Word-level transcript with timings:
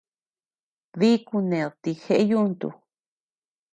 Dí 0.99 1.09
kuned 1.27 1.71
ti 1.81 1.91
jeʼe 2.03 2.19
yuntu. 2.29 2.67